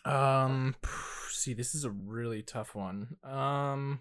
Um, 0.04 0.74
see, 1.30 1.54
this 1.54 1.74
is 1.74 1.84
a 1.84 1.90
really 1.90 2.42
tough 2.42 2.74
one. 2.74 3.16
Um, 3.24 4.00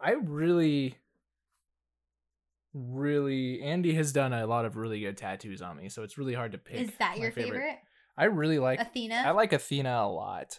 I 0.00 0.12
really, 0.12 0.96
really, 2.74 3.62
Andy 3.62 3.94
has 3.94 4.12
done 4.12 4.32
a 4.32 4.46
lot 4.46 4.64
of 4.64 4.76
really 4.76 5.00
good 5.00 5.16
tattoos 5.16 5.62
on 5.62 5.76
me, 5.76 5.88
so 5.88 6.02
it's 6.02 6.18
really 6.18 6.34
hard 6.34 6.52
to 6.52 6.58
pick. 6.58 6.80
Is 6.80 6.90
that 6.98 7.18
your 7.18 7.32
favorite? 7.32 7.78
I 8.16 8.24
really 8.24 8.58
like. 8.58 8.80
Athena? 8.80 9.22
I 9.26 9.30
like 9.30 9.52
Athena 9.52 9.90
a 9.90 10.08
lot. 10.08 10.58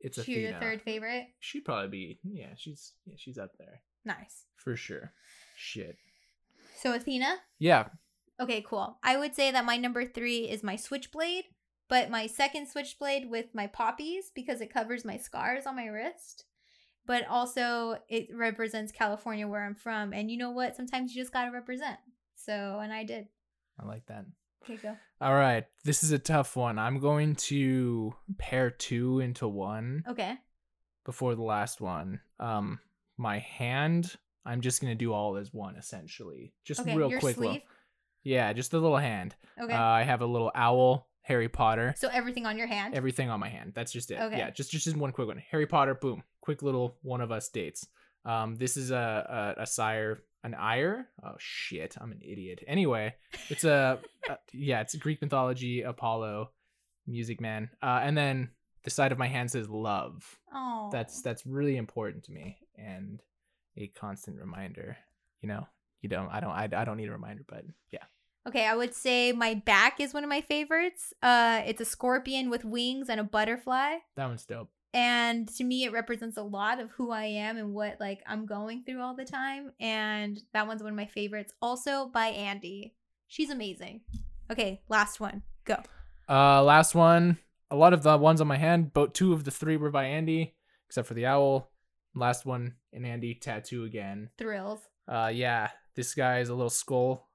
It's 0.00 0.22
She 0.22 0.40
your 0.40 0.52
third 0.60 0.82
favorite? 0.82 1.26
She'd 1.40 1.64
probably 1.64 1.88
be. 1.88 2.18
Yeah, 2.22 2.50
she's 2.56 2.92
yeah, 3.06 3.14
she's 3.16 3.38
up 3.38 3.52
there 3.58 3.80
Nice. 4.04 4.44
for 4.54 4.76
sure. 4.76 5.12
Shit. 5.56 5.96
So 6.78 6.92
Athena? 6.94 7.36
Yeah. 7.58 7.88
Okay, 8.38 8.62
cool. 8.68 8.98
I 9.02 9.16
would 9.16 9.34
say 9.34 9.50
that 9.50 9.64
my 9.64 9.78
number 9.78 10.04
three 10.04 10.48
is 10.48 10.62
my 10.62 10.76
switchblade, 10.76 11.44
but 11.88 12.10
my 12.10 12.26
second 12.26 12.68
switchblade 12.68 13.30
with 13.30 13.46
my 13.54 13.66
poppies 13.66 14.30
because 14.34 14.60
it 14.60 14.72
covers 14.72 15.04
my 15.04 15.16
scars 15.16 15.64
on 15.66 15.76
my 15.76 15.86
wrist. 15.86 16.44
But 17.06 17.26
also 17.28 17.98
it 18.08 18.28
represents 18.34 18.92
California 18.92 19.46
where 19.46 19.64
I'm 19.64 19.74
from. 19.74 20.12
And 20.12 20.30
you 20.30 20.36
know 20.38 20.50
what? 20.50 20.76
Sometimes 20.76 21.14
you 21.14 21.22
just 21.22 21.32
gotta 21.32 21.50
represent. 21.52 21.98
So 22.34 22.80
and 22.82 22.92
I 22.92 23.04
did. 23.04 23.28
I 23.80 23.86
like 23.86 24.06
that. 24.06 24.24
Okay, 24.64 24.76
go. 24.76 24.96
All 25.20 25.34
right, 25.34 25.64
this 25.84 26.02
is 26.02 26.10
a 26.10 26.18
tough 26.18 26.56
one. 26.56 26.78
I'm 26.78 26.98
going 26.98 27.36
to 27.36 28.14
pair 28.38 28.70
two 28.70 29.20
into 29.20 29.46
one. 29.48 30.02
Okay. 30.08 30.34
before 31.04 31.36
the 31.36 31.42
last 31.42 31.80
one. 31.80 32.20
Um, 32.40 32.80
my 33.16 33.38
hand, 33.38 34.16
I'm 34.44 34.60
just 34.60 34.80
gonna 34.80 34.96
do 34.96 35.12
all 35.12 35.36
as 35.36 35.52
one 35.54 35.76
essentially. 35.76 36.52
Just 36.64 36.80
Okay. 36.80 36.96
real 36.96 37.10
Your 37.10 37.20
quick. 37.20 37.36
sleeve. 37.36 37.48
Little, 37.52 37.66
yeah, 38.24 38.52
just 38.52 38.72
the 38.72 38.80
little 38.80 38.96
hand. 38.96 39.36
Okay. 39.60 39.72
Uh, 39.72 39.78
I 39.80 40.02
have 40.02 40.20
a 40.20 40.26
little 40.26 40.50
owl, 40.54 41.08
Harry 41.26 41.48
Potter, 41.48 41.94
so 41.96 42.08
everything 42.12 42.46
on 42.46 42.56
your 42.56 42.66
hand. 42.66 42.94
everything 42.94 43.30
on 43.30 43.40
my 43.40 43.48
hand. 43.48 43.72
That's 43.74 43.92
just 43.92 44.10
it. 44.10 44.20
Okay. 44.20 44.38
Yeah, 44.38 44.50
just 44.50 44.70
just 44.70 44.84
just 44.84 44.96
one 44.96 45.12
quick 45.12 45.28
one. 45.28 45.42
Harry 45.50 45.66
Potter, 45.66 45.94
boom, 45.94 46.22
quick 46.40 46.62
little 46.62 46.96
one 47.02 47.20
of 47.20 47.32
us 47.32 47.48
dates. 47.48 47.86
Um, 48.24 48.56
this 48.56 48.76
is 48.76 48.90
a 48.90 49.54
a, 49.56 49.62
a 49.62 49.66
sire, 49.66 50.20
an 50.44 50.54
ire. 50.54 51.08
Oh 51.24 51.34
shit, 51.38 51.96
I'm 52.00 52.12
an 52.12 52.20
idiot. 52.22 52.62
Anyway, 52.66 53.14
it's 53.48 53.64
a, 53.64 53.98
a 54.28 54.38
yeah, 54.52 54.80
it's 54.80 54.94
Greek 54.94 55.20
mythology, 55.20 55.82
Apollo, 55.82 56.50
music 57.06 57.40
man. 57.40 57.70
Uh, 57.82 58.00
and 58.02 58.16
then 58.16 58.50
the 58.86 58.90
side 58.90 59.10
of 59.10 59.18
my 59.18 59.26
hand 59.26 59.50
says 59.50 59.68
love 59.68 60.38
oh. 60.54 60.88
that's 60.92 61.20
that's 61.20 61.44
really 61.44 61.76
important 61.76 62.22
to 62.22 62.30
me 62.32 62.56
and 62.78 63.20
a 63.76 63.88
constant 63.88 64.38
reminder 64.38 64.96
you 65.42 65.48
know 65.48 65.66
you 66.02 66.08
don't 66.08 66.28
i 66.28 66.38
don't 66.38 66.52
i, 66.52 66.68
I 66.72 66.84
don't 66.84 66.96
need 66.96 67.08
a 67.08 67.12
reminder 67.12 67.42
but 67.48 67.64
yeah 67.90 68.04
Okay, 68.46 68.64
I 68.64 68.76
would 68.76 68.94
say 68.94 69.32
my 69.32 69.54
back 69.54 69.98
is 70.00 70.14
one 70.14 70.22
of 70.22 70.30
my 70.30 70.40
favorites. 70.40 71.12
Uh 71.22 71.62
it's 71.66 71.80
a 71.80 71.84
scorpion 71.84 72.48
with 72.50 72.64
wings 72.64 73.08
and 73.08 73.20
a 73.20 73.24
butterfly. 73.24 73.96
that 74.16 74.26
one's 74.26 74.44
dope. 74.46 74.70
And 74.94 75.48
to 75.56 75.64
me 75.64 75.84
it 75.84 75.92
represents 75.92 76.36
a 76.36 76.42
lot 76.42 76.80
of 76.80 76.90
who 76.92 77.10
i 77.10 77.24
am 77.24 77.58
and 77.58 77.74
what 77.74 77.96
like 78.00 78.22
i'm 78.26 78.46
going 78.46 78.82
through 78.84 79.02
all 79.02 79.14
the 79.14 79.24
time 79.26 79.72
and 79.80 80.40
that 80.54 80.66
one's 80.66 80.82
one 80.82 80.92
of 80.92 80.96
my 80.96 81.06
favorites. 81.06 81.52
Also 81.60 82.06
by 82.06 82.28
andy. 82.28 82.94
She's 83.28 83.50
amazing. 83.50 84.02
Okay 84.50 84.80
last 84.88 85.18
one. 85.20 85.42
Go. 85.64 85.82
Uh 86.28 86.62
last 86.62 86.94
one. 86.94 87.38
A 87.70 87.76
lot 87.76 87.92
of 87.92 88.02
the 88.04 88.16
ones 88.16 88.40
on 88.40 88.46
my 88.46 88.56
hand 88.56 88.92
but 88.94 89.12
two 89.12 89.32
of 89.32 89.42
the 89.44 89.50
three 89.50 89.76
were 89.76 89.90
by 89.90 90.04
andy 90.04 90.54
except 90.88 91.08
for 91.08 91.14
the 91.14 91.26
owl. 91.26 91.72
Last 92.14 92.46
one 92.46 92.74
an 92.92 93.04
andy 93.04 93.34
tattoo 93.34 93.84
again. 93.84 94.30
Thrills. 94.38 94.80
Uh 95.08 95.30
yeah 95.34 95.70
this 95.96 96.14
guy 96.14 96.38
is 96.38 96.48
a 96.48 96.54
little 96.54 96.70
skull 96.70 97.28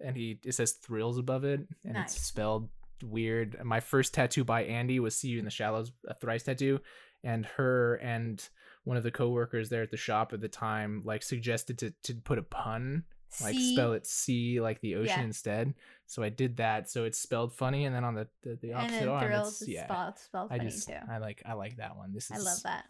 and 0.00 0.16
he 0.16 0.38
it 0.44 0.52
says 0.52 0.72
thrills 0.72 1.18
above 1.18 1.44
it 1.44 1.60
and 1.84 1.94
Nice. 1.94 2.14
it's 2.16 2.24
spelled 2.26 2.68
weird. 3.02 3.56
My 3.64 3.80
first 3.80 4.14
tattoo 4.14 4.44
by 4.44 4.64
andy 4.64 5.00
was 5.00 5.16
see 5.16 5.28
you 5.28 5.38
in 5.38 5.44
the 5.44 5.50
shallows 5.50 5.92
a 6.06 6.14
thrice 6.14 6.42
tattoo 6.44 6.80
and 7.24 7.44
her 7.56 7.96
and 7.96 8.46
one 8.84 8.96
of 8.96 9.02
the 9.02 9.10
coworkers 9.10 9.68
there 9.68 9.82
at 9.82 9.90
the 9.90 9.96
shop 9.96 10.32
at 10.32 10.40
the 10.40 10.48
time 10.48 11.02
like 11.04 11.22
suggested 11.22 11.78
to 11.78 11.90
to 12.04 12.14
put 12.14 12.38
a 12.38 12.42
pun 12.42 13.04
like 13.42 13.56
spell 13.58 13.92
it 13.92 14.06
sea 14.06 14.60
like 14.60 14.80
the 14.80 14.94
ocean 14.94 15.18
Yeah. 15.18 15.24
instead. 15.24 15.74
So 16.06 16.22
i 16.22 16.28
did 16.28 16.56
that. 16.58 16.88
So 16.88 17.04
it's 17.04 17.18
spelled 17.18 17.52
funny 17.52 17.84
and 17.84 17.94
then 17.94 18.04
on 18.04 18.14
the 18.14 18.28
the, 18.42 18.56
the 18.62 18.70
and 18.70 18.78
opposite 18.78 19.00
then 19.00 19.08
arm 19.08 19.32
it's, 19.32 19.62
is 19.62 19.68
yeah. 19.68 19.84
spelled, 19.86 20.18
spelled 20.18 20.52
i 20.52 20.56
funny 20.58 20.70
just 20.70 20.86
too. 20.88 20.94
I 21.10 21.18
like 21.18 21.42
i 21.44 21.52
like 21.54 21.76
that 21.78 21.96
one. 21.96 22.12
This 22.14 22.30
is 22.30 22.36
i 22.36 22.38
love 22.38 22.62
that. 22.62 22.84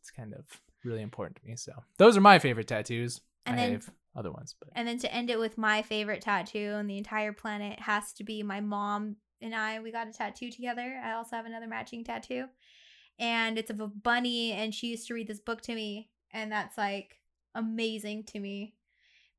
it's 0.00 0.10
kind 0.10 0.32
of 0.34 0.44
really 0.84 1.02
important 1.02 1.36
to 1.36 1.46
me. 1.46 1.54
So 1.56 1.72
those 1.98 2.16
are 2.16 2.20
my 2.22 2.38
favorite 2.38 2.66
tattoos 2.68 3.20
And 3.46 3.56
i 3.56 3.58
then- 3.64 3.72
have 3.74 3.90
other 4.16 4.30
ones 4.30 4.54
but 4.58 4.68
and 4.74 4.86
then 4.86 4.98
to 4.98 5.12
end 5.12 5.28
it 5.30 5.38
with 5.38 5.58
my 5.58 5.82
favorite 5.82 6.20
tattoo 6.22 6.72
on 6.76 6.86
the 6.86 6.98
entire 6.98 7.32
planet 7.32 7.80
has 7.80 8.12
to 8.12 8.24
be 8.24 8.42
my 8.42 8.60
mom 8.60 9.16
and 9.44 9.54
I. 9.54 9.80
We 9.80 9.92
got 9.92 10.08
a 10.08 10.12
tattoo 10.12 10.50
together. 10.50 11.00
I 11.04 11.12
also 11.12 11.36
have 11.36 11.46
another 11.46 11.68
matching 11.68 12.02
tattoo. 12.02 12.46
And 13.18 13.58
it's 13.58 13.70
of 13.70 13.80
a 13.80 13.86
bunny, 13.86 14.52
and 14.52 14.74
she 14.74 14.88
used 14.88 15.06
to 15.08 15.14
read 15.14 15.28
this 15.28 15.40
book 15.40 15.60
to 15.62 15.74
me. 15.74 16.10
And 16.32 16.50
that's 16.50 16.76
like 16.76 17.20
amazing 17.54 18.24
to 18.24 18.40
me. 18.40 18.74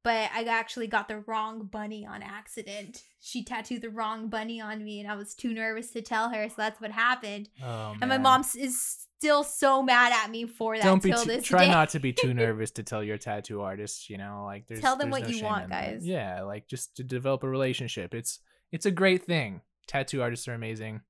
But 0.03 0.29
I 0.33 0.43
actually 0.43 0.87
got 0.87 1.07
the 1.07 1.19
wrong 1.21 1.65
bunny 1.65 2.05
on 2.05 2.21
accident. 2.21 3.03
She 3.25 3.43
tattooed 3.43 3.81
the 3.81 3.89
wrong 3.89 4.29
bunny 4.29 4.61
on 4.61 4.83
me, 4.83 4.99
and 4.99 5.09
I 5.11 5.15
was 5.15 5.33
too 5.33 5.51
nervous 5.51 5.89
to 5.93 6.01
tell 6.03 6.29
her. 6.29 6.47
So 6.47 6.53
that's 6.57 6.79
what 6.79 6.91
happened. 6.91 7.49
oh, 7.63 7.95
And 7.99 8.07
my 8.07 8.19
mom 8.19 8.41
is 8.55 9.04
still 9.17 9.43
so 9.43 9.81
mad 9.81 10.11
at 10.13 10.29
me 10.29 10.45
for 10.45 10.75
that 10.77 10.83
don't 10.83 11.01
be 11.03 11.11
too, 11.11 11.25
this 11.25 11.43
try 11.45 11.65
day. 11.65 11.71
not 11.71 11.89
to 11.89 11.99
be 11.99 12.11
too 12.13 12.33
nervous 12.43 12.71
to 12.71 12.83
tell 12.83 13.03
your 13.03 13.17
tattoo 13.17 13.61
artist 13.61 14.09
you 14.09 14.17
know 14.17 14.43
like 14.45 14.67
there's 14.67 14.81
Tell 14.81 14.95
them 14.97 15.09
there's 15.09 15.21
what 15.23 15.29
no 15.31 15.35
you 15.37 15.43
want, 15.43 15.63
in 15.65 15.69
that. 15.69 15.91
guys. 15.93 16.05
yeah 16.05 16.41
like 16.43 16.67
just 16.67 16.95
to 16.97 17.03
develop 17.03 17.43
a 17.43 17.49
relationship 17.49 18.13
it's 18.13 18.39
it's 18.71 18.85
a 18.85 18.91
great 18.91 19.23
thing 19.23 19.61
tattoo 19.87 20.21
artists 20.21 20.47
are 20.47 20.53
amazing 20.53 21.01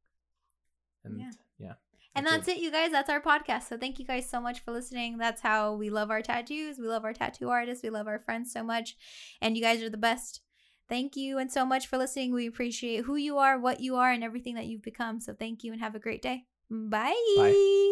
and 1.04 1.20
Yeah. 1.20 1.32
yeah, 1.60 1.74
And 2.16 2.26
that's 2.26 2.48
it, 2.48 2.58
you 2.58 2.72
guys. 2.72 2.92
That's 2.92 3.10
our 3.10 3.22
podcast. 3.22 3.68
So 3.70 3.78
thank 3.78 4.00
you 4.00 4.06
guys 4.06 4.28
so 4.30 4.40
much 4.42 4.60
for 4.62 4.72
listening. 4.72 5.18
That's 5.18 5.42
how 5.42 5.74
we 5.76 5.90
love 5.90 6.10
our 6.10 6.22
tattoos. 6.22 6.80
We 6.80 6.88
love 6.88 7.04
our 7.04 7.14
tattoo 7.14 7.50
artists. 7.50 7.84
We 7.84 7.90
love 7.92 8.08
our 8.08 8.20
friends 8.20 8.52
so 8.52 8.64
much. 8.64 8.96
And 9.42 9.56
you 9.56 9.62
guys 9.62 9.82
are 9.84 9.90
the 9.90 9.98
best. 9.98 10.42
Thank 10.90 11.16
you 11.16 11.38
and 11.38 11.52
so 11.52 11.64
much 11.66 11.88
for 11.88 11.98
listening. 11.98 12.34
We 12.34 12.48
appreciate 12.48 13.04
who 13.06 13.16
you 13.18 13.38
are, 13.38 13.60
what 13.60 13.82
you 13.82 13.96
are, 13.98 14.12
and 14.12 14.24
everything 14.24 14.56
that 14.56 14.66
you've 14.66 14.82
become. 14.84 15.20
So 15.20 15.34
thank 15.34 15.64
you 15.64 15.72
and 15.74 15.82
have 15.82 15.94
a 15.96 16.00
great 16.00 16.22
day. 16.22 16.46
Bye. 16.72 17.14
Bye. 17.38 17.86